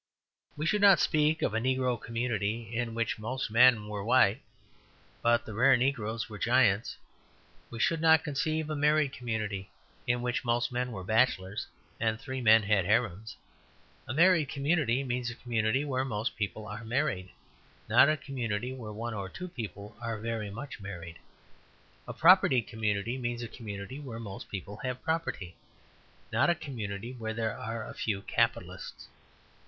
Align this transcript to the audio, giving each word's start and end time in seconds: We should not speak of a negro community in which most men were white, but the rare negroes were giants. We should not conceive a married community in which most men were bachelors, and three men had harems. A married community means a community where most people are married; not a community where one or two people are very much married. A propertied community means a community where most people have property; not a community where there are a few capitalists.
We 0.57 0.65
should 0.65 0.81
not 0.81 0.99
speak 0.99 1.43
of 1.43 1.53
a 1.53 1.59
negro 1.59 1.95
community 2.01 2.75
in 2.75 2.95
which 2.95 3.19
most 3.19 3.51
men 3.51 3.87
were 3.87 4.03
white, 4.03 4.41
but 5.21 5.45
the 5.45 5.53
rare 5.53 5.77
negroes 5.77 6.27
were 6.27 6.39
giants. 6.39 6.97
We 7.69 7.77
should 7.79 8.01
not 8.01 8.23
conceive 8.23 8.67
a 8.71 8.75
married 8.75 9.13
community 9.13 9.69
in 10.07 10.23
which 10.23 10.43
most 10.43 10.71
men 10.71 10.91
were 10.91 11.03
bachelors, 11.03 11.67
and 11.99 12.19
three 12.19 12.41
men 12.41 12.63
had 12.63 12.83
harems. 12.83 13.37
A 14.07 14.13
married 14.15 14.49
community 14.49 15.03
means 15.03 15.29
a 15.29 15.35
community 15.35 15.85
where 15.85 16.03
most 16.03 16.35
people 16.35 16.65
are 16.65 16.83
married; 16.83 17.29
not 17.87 18.09
a 18.09 18.17
community 18.17 18.73
where 18.73 18.91
one 18.91 19.13
or 19.13 19.29
two 19.29 19.49
people 19.49 19.95
are 20.01 20.17
very 20.17 20.49
much 20.49 20.79
married. 20.81 21.19
A 22.07 22.13
propertied 22.15 22.63
community 22.65 23.19
means 23.19 23.43
a 23.43 23.47
community 23.47 23.99
where 23.99 24.19
most 24.19 24.49
people 24.49 24.77
have 24.77 25.03
property; 25.03 25.55
not 26.33 26.49
a 26.49 26.55
community 26.55 27.13
where 27.13 27.35
there 27.35 27.55
are 27.55 27.87
a 27.87 27.93
few 27.93 28.23
capitalists. 28.23 29.07